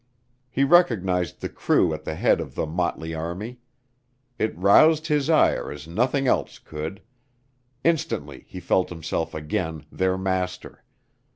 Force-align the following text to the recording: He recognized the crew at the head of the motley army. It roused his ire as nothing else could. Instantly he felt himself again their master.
He 0.49 0.63
recognized 0.63 1.41
the 1.41 1.47
crew 1.49 1.93
at 1.93 2.05
the 2.05 2.15
head 2.15 2.41
of 2.41 2.55
the 2.55 2.65
motley 2.65 3.13
army. 3.13 3.59
It 4.39 4.57
roused 4.57 5.05
his 5.05 5.29
ire 5.29 5.71
as 5.71 5.87
nothing 5.87 6.27
else 6.27 6.57
could. 6.57 7.03
Instantly 7.83 8.45
he 8.47 8.59
felt 8.59 8.89
himself 8.89 9.35
again 9.35 9.85
their 9.91 10.17
master. 10.17 10.83